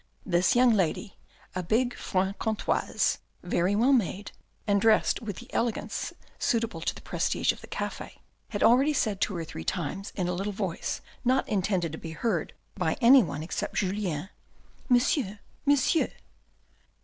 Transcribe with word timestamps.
This 0.25 0.55
young 0.55 0.73
lady, 0.73 1.15
a 1.53 1.61
big 1.61 1.93
Franc 1.95 2.39
comtoise, 2.39 3.19
very 3.43 3.75
well 3.75 3.93
made, 3.93 4.31
and 4.65 4.81
dressed 4.81 5.21
with 5.21 5.35
the 5.35 5.53
elegance 5.53 6.11
suitable 6.39 6.81
to 6.81 6.95
the 6.95 7.03
prestige 7.03 7.51
of 7.51 7.61
the 7.61 7.67
cafe, 7.67 8.19
had 8.49 8.63
already 8.63 8.93
said 8.93 9.21
two 9.21 9.37
or 9.37 9.45
three 9.45 9.63
times 9.63 10.11
in 10.15 10.27
a 10.27 10.33
little 10.33 10.53
voice 10.53 11.01
not 11.23 11.47
in 11.47 11.61
tended 11.61 11.91
to 11.91 11.99
be 11.99 12.13
heard 12.13 12.53
by 12.75 12.97
any 12.99 13.21
one 13.21 13.43
except 13.43 13.75
Julien," 13.75 14.29
Monsieur, 14.89 15.37
Monsieur." 15.67 16.09